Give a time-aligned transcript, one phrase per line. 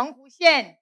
[0.00, 0.78] 澎湖县。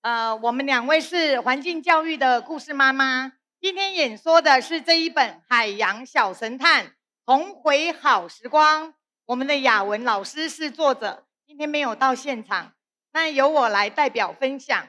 [0.00, 3.34] 呃，我们两位是环境教育的故事妈妈。
[3.60, 8.88] 今天演说的是这一本《海洋小神探：重回好时光》。
[9.26, 12.74] 我们的雅文老师是作者，今天没有到现场，
[13.12, 14.88] 那由我来代表分享。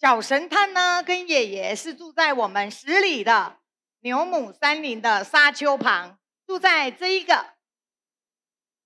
[0.00, 3.58] 小神探呢，跟爷爷是住在我们十里的
[4.00, 7.52] 牛母山林的沙丘旁，住在这一个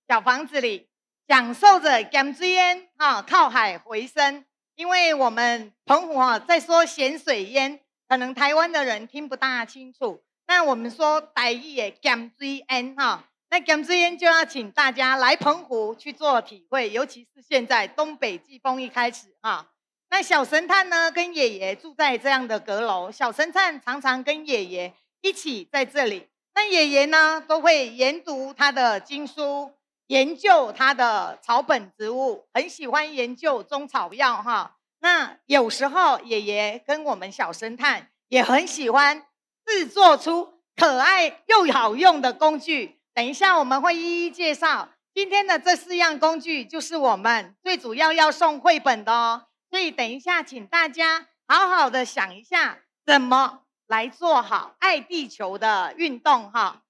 [0.05, 0.89] 小房子里。
[1.27, 4.45] 享受着咸水烟啊，靠海为生。
[4.75, 10.21] 因为我们澎湖啊，在说咸水烟，可能台湾的人听不大清楚。
[10.45, 19.67] 那我们说台语的咸水烟哈，那咸水烟就要请大家来澎湖去做体会，尤其是现在东北季风一开始哈。
[20.09, 26.27] 那小神探呢，跟爷爷住在这样的阁楼，小神探常常跟爷爷一起在这里。
[26.53, 29.71] 那爷爷呢，都会研读他的经书。
[30.07, 34.77] 研究他的草本植物，很喜欢研究中草药哈。
[34.99, 39.25] 那有时候爷爷跟我们小神探也很喜欢
[39.65, 42.99] 制作出可爱又好用的工具。
[43.13, 44.89] 等一下我们会一一介绍。
[45.13, 49.47] 今天的这四样工具就是我们最主要要送绘本的哦。
[49.69, 56.83] 所以等一下请大家好好的想一下，怎么来做好爱地球的运动哈。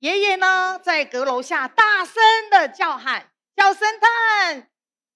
[0.00, 4.70] 爷爷呢，在阁楼下大声的叫喊：“小神探，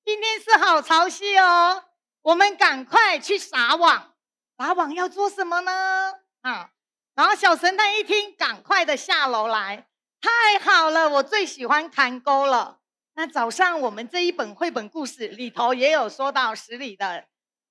[0.04, 1.84] 今天是好潮汐哦，
[2.22, 4.14] 我们赶快去撒网。
[4.58, 6.14] 撒网要做什么呢？
[6.40, 6.70] 啊！
[7.14, 9.86] 然后小神探一听，赶快的下楼来。
[10.20, 12.80] 太好了，我最喜欢看钩了。
[13.14, 17.28] 那早上我们这一本绘本故事里头也有说到十里的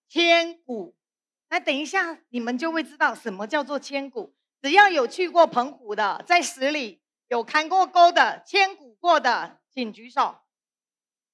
[0.07, 0.95] 千古。
[1.49, 4.33] 那等一下你们就会知道什么叫做千古。
[4.61, 7.00] 只要有去过澎湖的，在十里。
[7.31, 10.35] 有看过钩的、千古过的，请举手。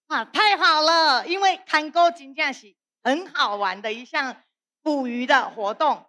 [0.06, 1.26] 啊，太好了！
[1.26, 4.44] 因为看钩真的是很好玩的一项
[4.84, 6.06] 捕鱼的活动。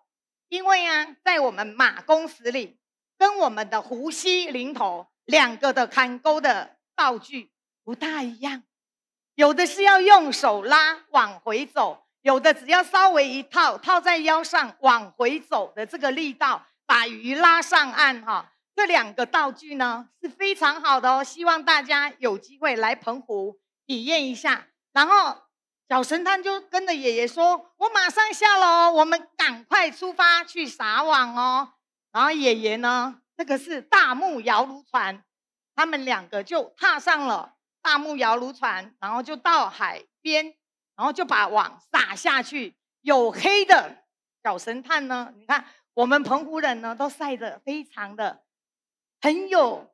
[0.50, 2.78] 因为啊，在我们马公十里
[3.16, 7.50] 跟我们的湖西林头两个的看钩的道具
[7.82, 8.64] 不大一样，
[9.36, 18.52] 有的是要用手拉往回走，有的只要稍微一套套在腰上往回走的这个力道，把鱼拉上岸哈。
[18.78, 24.68] 这两个道具呢是非常好的哦，希望大家有机会来澎湖体验一下。
[24.92, 25.36] 然后
[25.88, 31.72] 小神探就跟着爷爷说：“我马上下楼，我们赶快出发去撒网哦。”
[32.14, 35.24] 然后爷爷呢，这个是大木摇櫓船，
[35.74, 40.54] 他们两个就踏上了大木摇櫓船，然后就到海边，
[40.96, 42.76] 然后就把网撒下去。
[43.00, 44.04] 有黑的
[44.44, 48.44] 小神探呢，你看我们澎湖人呢都晒得非常的。
[49.20, 49.90] 很有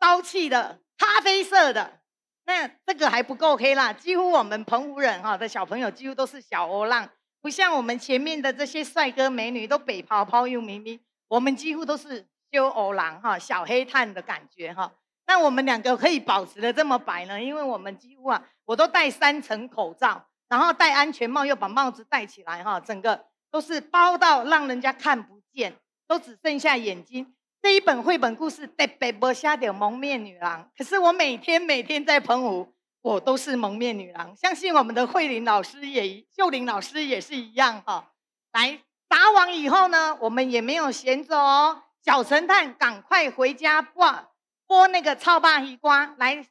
[0.00, 2.00] 朝气的咖啡色的，
[2.44, 3.92] 那这个还不够黑啦。
[3.92, 7.08] 几乎我们澎湖人哈的小朋友几乎都是小欧浪，
[7.40, 14.92] 不像我们前面的这些帅哥美女都北泡泡又咪咪，我们几乎都是修欧浪哈，小黑炭的感觉哈。
[15.26, 17.42] 那我们两个可以保持的这么白呢？
[17.42, 27.34] 因为我们几乎啊，我都戴三层口罩，然后戴安全帽，又把帽子戴起来哈，整个都是包到让人家看不见，都只剩下眼睛。
[27.60, 34.34] 这一本绘本故事特别没写到蒙面女郎，可是我每天每天在澎湖，我都是蒙面女郎。
[34.36, 38.12] 相信我们的慧玲老师也，秀玲老师也是一样哈。
[38.52, 41.82] 来打网以后呢，我们也没有闲着哦。
[42.04, 44.26] 小神探赶快回家剥
[44.66, 46.46] 剥那个超霸西瓜来。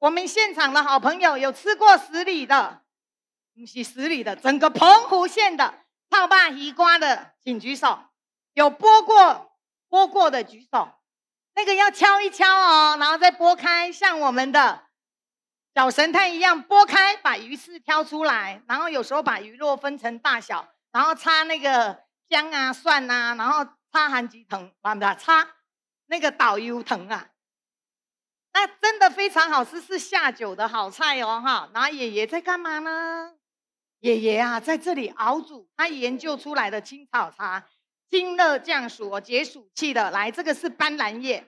[0.00, 2.82] 我们现场的好朋友有吃过十里的，
[3.54, 5.72] 不是十里的，整个澎湖县的
[6.10, 8.00] 臭鲍鱼瓜的，请举手。
[8.54, 9.47] 有剥过。
[9.88, 10.88] 剥过的举手，
[11.54, 14.82] 那个要敲一敲哦，然后再剥开，像我们的
[15.74, 25.48] 小神探一样剥开，把鱼刺挑出来，然后有时候把鱼肉分成大小，然后擦那个姜啊、蒜啊，然后擦韩吉藤，完了擦
[26.06, 27.30] 那个导游藤啊，
[28.52, 31.70] 那真的非常好吃，是下酒的好菜哦哈。
[31.72, 33.34] 然后爷爷在干嘛呢？
[34.00, 37.66] 爷爷啊，在这里熬煮他研究出来的青草茶。
[38.10, 40.10] 清热降暑哦，解暑气的。
[40.10, 41.46] 来，这个是斑斓叶、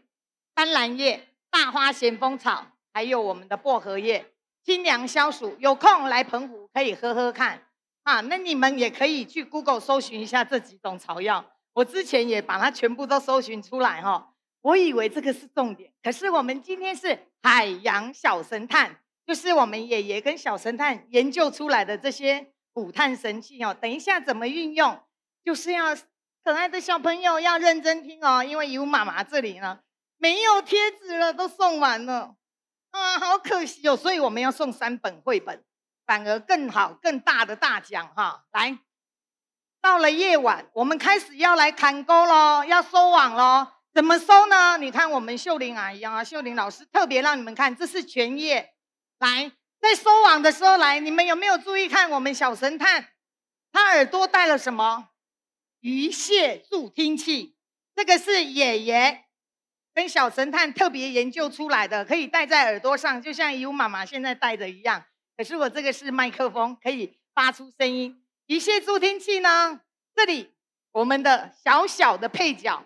[0.52, 5.56] 斑斓叶、大花咸丰草，还有我们的薄荷叶，清凉消暑。
[5.58, 7.66] 有空来澎湖可以喝喝看
[8.02, 8.20] 啊。
[8.20, 11.44] 那你们也可以去 Google 搜寻一下这几种草药。
[11.72, 14.34] 我之前也把它全部都搜寻出来哈。
[14.60, 23.74] 我以为这个是重点，可是我们今天是海洋小神探，就是我们爷爷跟小神探研究出来的这些捕探神器哦。
[23.80, 25.00] 等一下怎么运用，
[25.42, 25.96] 就是要。
[26.42, 29.80] 可爱的小朋友要认真听哦，因为有妈妈这里呢
[30.16, 32.34] 没有贴纸了，都送完了。
[32.90, 35.64] 啊，好可惜哦，所以我们要送三本绘本，
[36.06, 38.44] 反而更好、更大的大奖哈！
[38.52, 38.78] 来，
[39.80, 43.68] 到了夜晚，我们开始要来砍钩喽，要收网喽。
[43.92, 44.78] 怎么收呢？
[44.78, 48.74] 你看我们秀玲阿姨啊，秀玲老师特别让你们看，这是全页。
[49.18, 53.08] 来，在收网的时候，来，你们有没有注意看我们小神探？
[53.72, 55.09] 他耳朵戴了什么？
[55.80, 57.56] 鱼蟹助听器。
[57.94, 59.24] 这个是爷爷。
[59.92, 65.04] 跟小神探特别研究出来的，可以戴在耳朵上，就像尤妈妈现在戴的一样。
[65.36, 68.24] 可是我这个是麦克风，可以发出声音。
[68.46, 69.80] 鱼蟹助听器呢？
[70.14, 70.52] 这里
[70.92, 72.84] 我们的小小的配角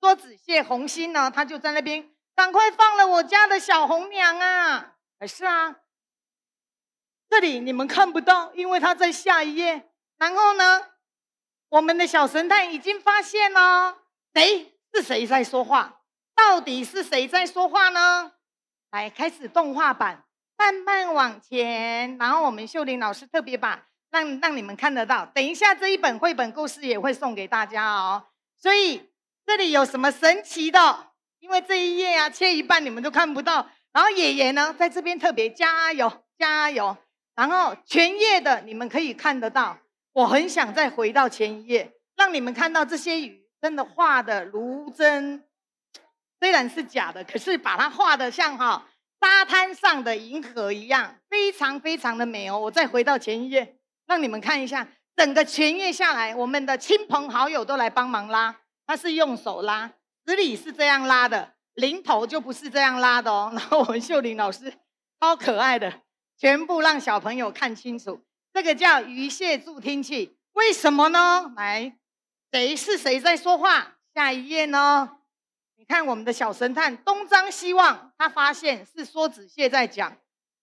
[0.00, 4.96] 梭子蟹红心呢，它就在那边，赶快放了我家的小红娘啊！
[5.26, 5.76] 是啊，
[7.30, 9.88] 这里你们看不到，因为它在下一页。
[10.18, 10.91] 然后呢，
[11.72, 13.96] 我们的小神探已经发现了，
[14.34, 16.00] 谁是谁在说话？
[16.36, 18.32] 到底是谁在说话呢？
[18.90, 20.22] 来，开始动画版，
[20.58, 22.18] 慢慢往前。
[22.18, 25.24] 然后我们秀玲老师特别把让让你们看得到。
[25.24, 28.22] 等一下这一本绘本故事也会送给大家哦。
[28.58, 29.10] 所以
[29.46, 31.12] 这里有什么神奇的？
[31.38, 33.66] 因为这一页啊切一半你们都看不到。
[33.92, 36.94] 然后爷爷呢在这边特别加油加油。
[37.34, 39.78] 然后全页的你们可以看得到。
[40.12, 45.44] 我很想再回到前一页，让你们看到这些鱼真的画得如真。
[46.38, 48.86] 虽然是假的，可是把它画得像哈
[49.20, 52.58] 沙滩上的银河一样，非常非常的美哦。
[52.58, 53.76] 我再回到前一页，
[54.06, 58.56] 让你们看一下，整个全页下来，我们的亲朋好友都来帮忙拉，
[58.86, 59.92] 他是用手拉，
[60.26, 63.50] 十里是这样拉的，零头就不是这样拉的哦。
[63.54, 64.74] 然后我们秀玲老师
[65.20, 66.02] 超可爱的，
[66.36, 68.20] 全部让小朋友看清楚，
[68.52, 71.52] 这个叫鱼蟹助听器，为什么呢？
[71.56, 71.96] 来，
[72.50, 73.96] 谁是谁在说话？
[74.14, 75.16] 下一页呢？
[75.76, 80.16] 你看我们的小神探东张西望，他发现是梭子蟹在讲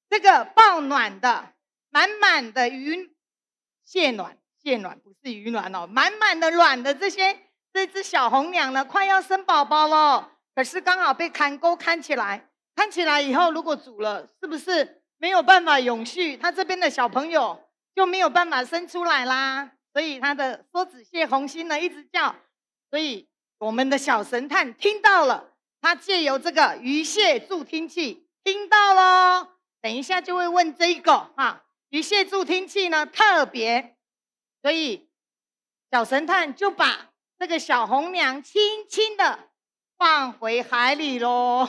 [0.10, 1.54] 这个爆卵的，
[1.90, 3.16] 满满的鱼
[3.84, 7.40] 蟹卵，蟹卵不是鱼卵哦，满满的卵的这些
[7.74, 16.38] 这只小红娘呢，快要生宝宝了，可是刚好被砍钩砍起来，砍起来以后如果煮了，是不是没有办法永续？
[16.38, 17.60] 他这边的小朋友
[17.96, 22.36] 就没有办法生出来啦，所以他的梭子蟹红心呢一直叫，
[22.90, 23.28] 所以。
[23.62, 25.52] 我们的小神探听到了，
[25.82, 33.98] 他借由这个鱼蟹助听器听到了，等一下就会问这个哈，鱼蟹助听器呢特别，
[34.62, 35.12] 所以
[35.92, 39.50] 小神探就把这个小红娘轻轻的
[39.98, 41.68] 放回海里喽，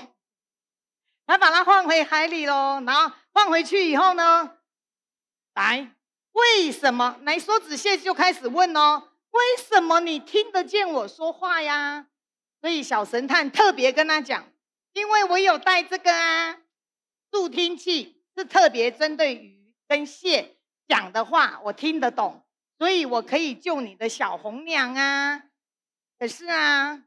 [1.26, 4.58] 他把它放回海里喽，然后放回去以后呢，
[5.54, 5.90] 来，
[6.40, 7.18] 为什么？
[7.22, 9.08] 来，梭子蟹就开始问哦。
[9.30, 12.06] 为什么你听得见我说话呀？
[12.60, 14.50] 所以小神探特别跟他讲，
[14.92, 16.58] 因为我有带这个啊，
[17.30, 20.56] 助听器是特别针对鱼跟蟹
[20.88, 22.44] 讲的话，我听得懂，
[22.78, 25.42] 所以我可以救你的小红娘啊。
[26.18, 27.04] 可是啊，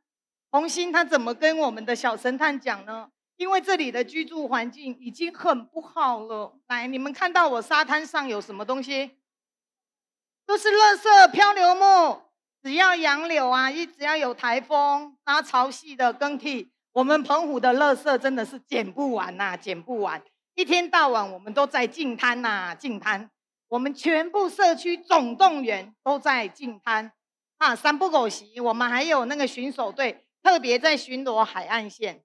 [0.50, 3.10] 红心他怎么跟我们的小神探讲呢？
[3.36, 6.58] 因为这里的居住环境已经很不好了。
[6.68, 9.18] 来，你们看到我沙滩上有什么东西？
[10.46, 12.22] 都是垃圾漂流木，
[12.62, 20.22] 只要洋流啊，一只要有台风，然后潮汐的更替，我们澎湖的垃圾真的是捡不完呐，捡不完。
[20.56, 23.30] 一天到晚我们都在净滩呐，净滩。
[23.70, 27.12] 我们全部社区总动员都在净滩
[27.58, 32.22] 啊，三不狗席，我们还有那个巡守队特别在巡逻海岸线。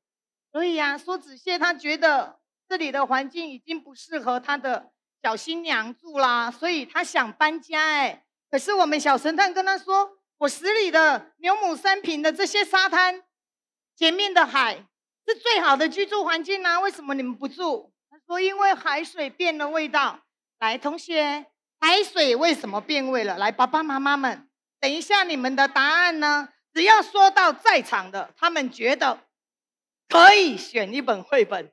[0.53, 4.91] 所以呀、啊，梭子蟹他觉得这里的环境已经不适合他的。
[5.23, 8.25] 小新娘住啦，所以他想搬家哎。
[8.51, 13.23] 可是我们小神探跟他说：“我十里的牛母山坪的这些沙滩，
[13.97, 14.87] 前面的海
[15.27, 20.21] 是最好的居住环境啊，为什么你们不住？”他说：“因为海水变了味道。”
[20.61, 21.47] 来，同学，
[21.81, 23.37] 海水为什么变味了？
[23.39, 24.49] 来，爸爸妈妈们，
[24.81, 26.49] 等一下你们的答案呢？
[26.73, 29.21] 只要说到在场的，他们觉得
[30.09, 31.73] 可以选一本绘本。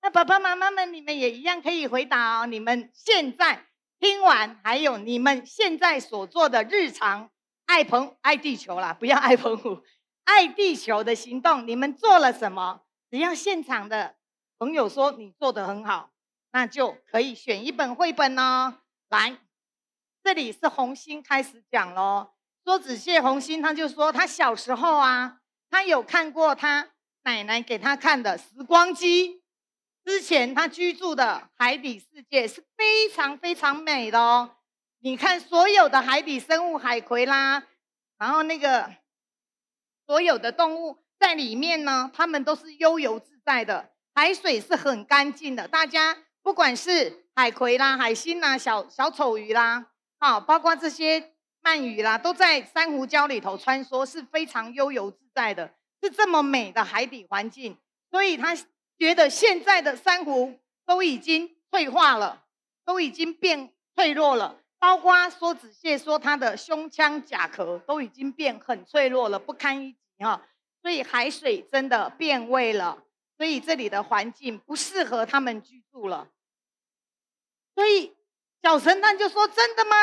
[0.00, 2.46] 那爸爸妈妈们，你们也一样可以回答哦。
[2.46, 3.66] 你们现在
[3.98, 7.30] 听完，还有你们现在所做的日常
[7.66, 9.82] 爱澎爱地球啦，不要爱澎湖，
[10.24, 12.82] 爱地球的行动，你们做了什么？
[13.10, 14.14] 只要现场的
[14.58, 16.10] 朋友说你做的很好，
[16.52, 18.78] 那就可以选一本绘本哦。
[19.08, 19.38] 来，
[20.22, 22.30] 这里是红星开始讲喽。
[22.64, 25.40] 梭子蟹红星他就说，他小时候啊，
[25.70, 26.90] 他有看过他
[27.24, 29.37] 奶奶给他看的时光机。
[30.04, 34.56] 之前他居住的海底世界是非常非常美的哦，
[35.00, 37.62] 你看所有的海底生物，海葵啦，
[38.18, 38.94] 然后那个
[40.06, 43.90] 所有的动物在里面呢，它们都是悠游自在的。
[44.14, 45.68] 海水是很干净的。
[45.68, 49.86] 大家不管是海葵啦、海星啦、小小丑鱼啦，
[50.18, 57.76] 啊，包括这些鳗鱼啦，都在珊瑚礁里头穿梭，是非常悠游自在的，是这么美的海底环境。
[58.10, 58.56] 所以他
[58.98, 62.44] 觉得现在的珊瑚都已经退化了，
[62.84, 64.60] 都已经变脆弱了。
[64.80, 70.42] 包括梭子蟹说它的胸腔甲壳都已经变很脆弱了，不堪一击哈。
[70.80, 73.02] 所以海水真的变味了，
[73.36, 76.28] 所以这里的环境不适合他们居住了。
[77.74, 78.16] 所以
[78.62, 79.96] 小神探就说：“真的吗？”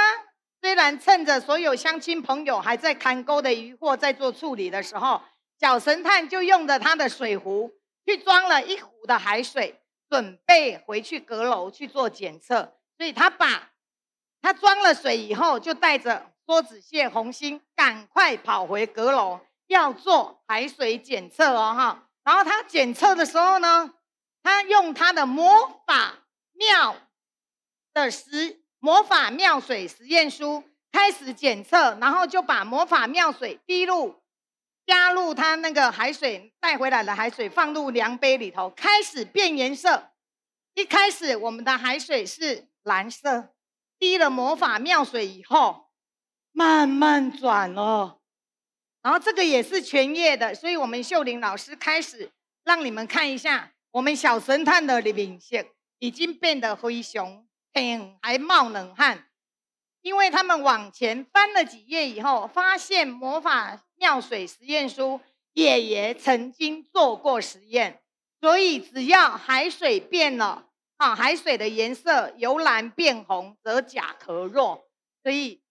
[0.61, 5.21] 虽然趁着所有乡亲朋友还在看钩的渔获在做处理的时候，
[5.59, 7.71] 小神探就用着他的水壶
[8.05, 12.77] 去装了一壶的海水，准备回去阁楼去做检测。
[12.97, 13.71] 所以他把。
[14.41, 22.09] 他装了水以后，就带着梭子蟹、红心赶快跑回阁楼，要做海水检测哦，哈。
[22.23, 23.95] 然后他检测的时候呢，
[24.43, 26.95] 他用他的魔法妙
[27.91, 34.21] 的实魔法妙水实验书开始检测，然后就把魔法妙水滴入
[34.85, 40.11] 加入他那个海水带回来的海水放入量杯里头，开始变颜色。
[40.73, 43.51] 一开始我们的海水是蓝色。
[43.97, 45.89] 滴了魔法妙水以后，
[46.51, 48.19] 慢慢转了，
[49.01, 52.29] 然后这个也是全页的，所以我们秀玲老师开始
[52.65, 55.65] 让你们看一下，我们小神探的脸色
[55.99, 59.27] 已经变得灰熊，很还冒冷汗，
[60.01, 65.19] 因为他们往前翻了几页以后，发现魔法尿水实验书
[65.53, 68.01] 爷爷曾经做过实验，
[68.39, 70.67] 所以只要海水变了。
[70.97, 74.87] 啊，海水的颜色由蓝变红，则甲壳弱，
[75.21, 75.61] 所以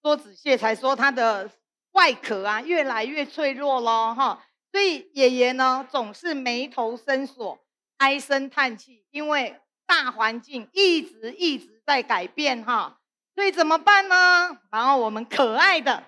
[0.00, 1.50] 梭子蟹才说它的
[1.90, 4.14] 外壳啊越来越脆弱咯。
[4.14, 4.44] 哈。
[4.70, 7.58] 所以爷爷呢总是眉头深锁，
[7.96, 13.00] 唉声叹气，因为大环境一直一直在改变哈，
[13.34, 14.60] 所以怎么办呢？
[14.70, 16.04] 然后我们可爱的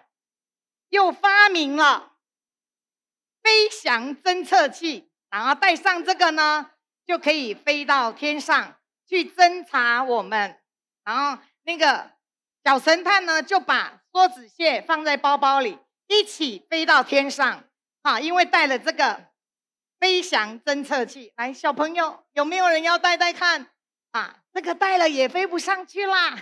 [0.91, 2.13] 又发明了
[3.43, 6.71] 飞翔侦测器，然后带上这个呢。
[7.07, 10.61] 就可以飞到天上去侦查我们，
[11.03, 12.13] 然后那个
[12.63, 17.65] 小神探呢，就把梭子蟹放在包包里，一起飞到天上。
[18.05, 19.27] 哈，因为带了这个
[19.99, 23.67] 飞翔侦测器，来，小朋友有没有人要带带看？
[24.13, 26.39] 啊，这个带了也飞不上去啦。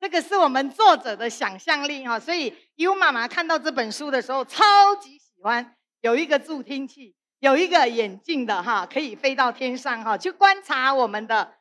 [0.00, 4.64] 这个是我们作者的想象力哈，所以尤妈妈看到这本书的时候，超
[4.96, 7.14] 级喜欢有一个助听器。
[7.38, 11.54] 有一个眼镜的哈，可以飞到天上哈，去观察我们的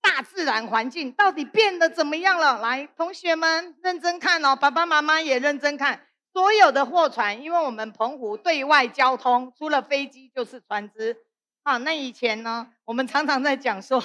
[0.00, 2.60] 大自然环境到底变得怎么样了。
[2.60, 6.08] 来，同学们认真看哦，爸爸妈妈也认真看。
[6.32, 11.16] 所有的货船，因为我们澎湖对外交通除了飞机就是船只
[11.62, 11.76] 啊。
[11.76, 14.02] 那以前呢，我们常常在讲说，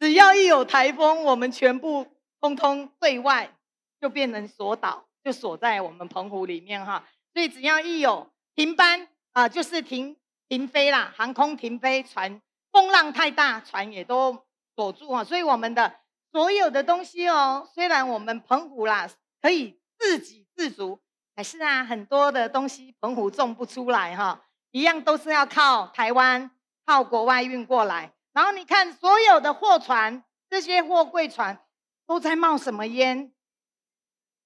[0.00, 2.08] 只要一有台风，我们全部
[2.40, 3.54] 通通对外
[4.00, 7.04] 就变成锁岛，就锁在我们澎湖里面哈。
[7.32, 10.16] 所以只要一有停班啊，就是停。
[10.48, 12.42] 停飞啦，航空停飞，船
[12.72, 14.36] 风浪太大，船也都
[14.74, 15.22] 锁住啊。
[15.22, 15.94] 所以我们的
[16.32, 19.08] 所有的东西哦，虽然我们澎湖啦
[19.40, 21.00] 可以自给自足，
[21.36, 24.42] 还是啊很多的东西澎湖种不出来哈，
[24.72, 26.50] 一样都是要靠台湾、
[26.84, 28.12] 靠国外运过来。
[28.32, 31.60] 然后你看所有的货船，这些货柜船
[32.10, 33.30] 都在冒什么烟？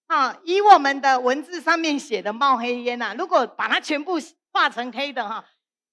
[0.09, 4.21] 啊，以我们的文字上面写的冒黑烟呐，如果把它全部
[4.53, 5.47] 画成黑的哈。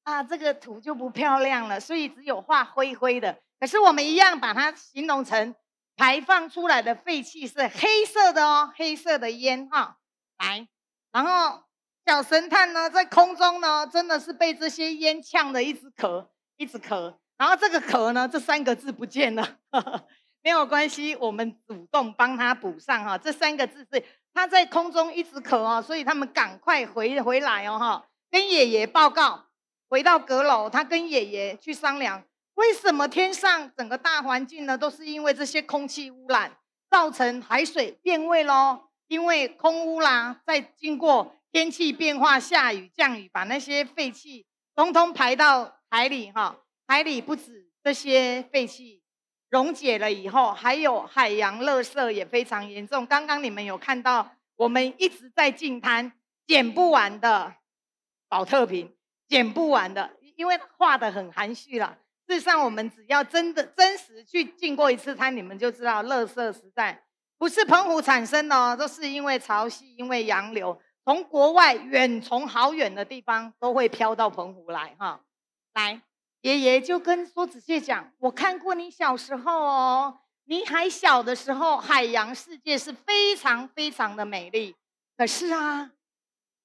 [0.03, 3.39] 啊，这个图就不漂亮了，所以只有画灰灰的。
[3.57, 5.55] 可是我们一样把它形容成
[5.95, 9.95] 排放出来的废气是黑色的哦，黑色的烟哈。
[10.39, 10.67] 来，
[11.13, 11.63] 然后
[12.05, 17.15] 小神探呢，在空中呢，真的是被这些烟呛得一直咳，一直咳。
[17.37, 20.07] 然后这个咳呢，这三个字不见了，呵 呵
[20.43, 23.17] 没有关系，我们主动帮他补上哈。
[23.17, 29.45] 这三个字是他在空中一直咳哦，所以他们赶快回回来哦哈，跟爷爷报告。
[29.89, 32.23] 回到阁楼，他跟爷爷去商量，
[32.55, 36.57] 为什么天上整个大环境呢，都是因为这些空气污染
[36.89, 38.83] 造成海水变味喽？
[39.07, 46.57] 因为空污啦，再经过天气变化，下雨降雨，把那些废气通通排到海里哈。
[46.87, 49.00] 海里不止这些废气
[49.51, 53.05] 溶解了以后，还有海洋垃圾也非常严重。
[53.05, 56.11] 刚刚你们有看到，我们一直在净滩
[56.47, 57.53] 捡不完的
[58.27, 58.91] 宝特瓶。
[59.27, 61.97] 捡不完的，因为画得很含蓄了。
[62.27, 67.01] 事实上，我们只要真的真实去进过一次滩，你们就知道，垃圾实在
[67.37, 75.21] 不是澎湖产生的哦，都是因为潮汐、因为洋流，从国外远从好远的地方都会飘到澎湖来哈。
[75.75, 76.01] 来，
[76.41, 84.75] 爷爷就跟梭子蟹讲：“我看过你小时候哦，你还小的时候，海洋世界是非常非常的美丽。
[85.15, 85.91] 可是啊，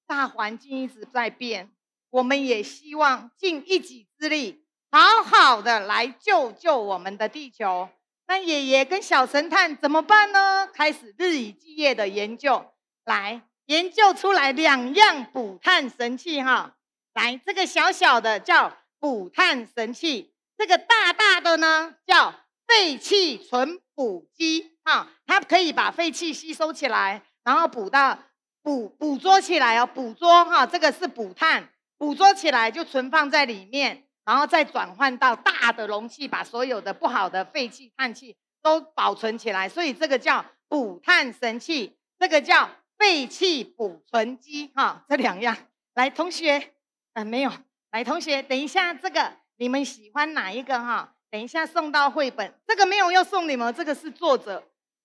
[0.07, 1.71] 大环境一直在变，
[2.09, 7.87] 我们也希望尽一己之力，好好的来救救我们的地球。
[8.25, 10.67] 那爷爷跟小神探怎么办呢？
[10.73, 12.65] 开始日以继夜的研究，
[13.05, 16.75] 来研究出来两样补碳神器哈。
[17.13, 18.75] 来，这个小小的叫。”
[19.07, 22.33] 补碳神器，这个大大的呢叫
[22.67, 28.19] 废气存补机，哈，它可以把废气吸收起来，然后补到
[28.61, 45.55] 捕捕捉起来哦，捕捉哈，这个是补碳，捕捉起来就存放在里面，然后再转换到大的容器，把所有的不好的废气、碳气都保存起来，所以这个叫补碳神器，这个叫废气补存机，哈，这两样，
[45.93, 46.73] 来，同学，
[47.13, 47.49] 呃，没有。
[47.91, 51.13] 来，同学，等一下，这个你们喜欢哪一个哈？
[51.31, 54.61] 等一下送到绘本，这个没有要送你们，这个是作者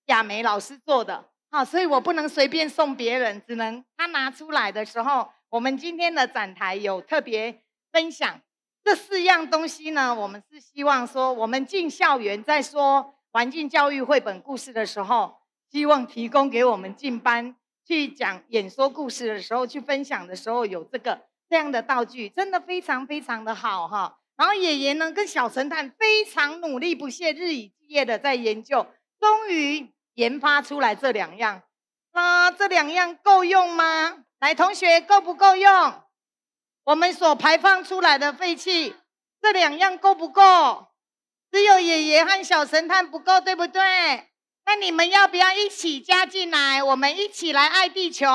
[0.07, 7.61] 亚梅老师做的，好，所以我不能随便送别人，只能他拿出来的时候，我们今天的展台有特别
[7.91, 8.41] 分享
[8.83, 10.13] 这四样东西呢。
[10.13, 15.37] 我们是希望说，我们进校园在说环境教育绘本故事的时候，
[15.71, 21.21] 希望提供给我们进班去讲演说故事的时候，去分享的时候有这个。
[21.53, 28.87] 这样的道具真的非常非常的好哈，然后爷爷呢跟小神探非常努力不懈，日以继夜的在研究，
[29.19, 31.61] 终于研发出来这两样。
[32.11, 34.23] 那这两样够用吗？
[34.39, 36.01] 来，同学够不够用？
[36.85, 38.95] 我们所排放出来的废气，
[39.39, 40.87] 这两样够不够？
[41.51, 43.79] 只有爷爷和小神探不够，对不对？
[44.65, 46.81] 那你们要不要一起加进来？
[46.81, 48.25] 我们一起来爱地球。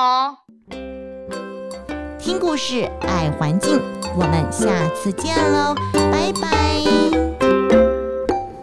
[2.29, 3.81] 听故事，爱环境，
[4.15, 6.79] 我们下次见喽，拜拜。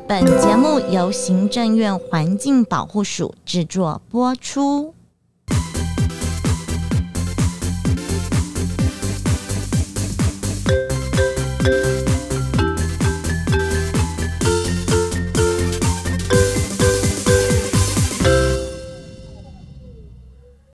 [0.06, 4.94] 本节目由行政院环境保护署制作播出。